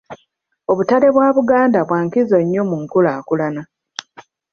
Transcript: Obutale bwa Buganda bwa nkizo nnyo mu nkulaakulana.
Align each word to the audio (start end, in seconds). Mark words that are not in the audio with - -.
Obutale 0.71 1.07
bwa 1.15 1.27
Buganda 1.37 1.79
bwa 1.87 1.99
nkizo 2.05 2.37
nnyo 2.41 2.63
mu 2.69 2.75
nkulaakulana. 2.83 3.61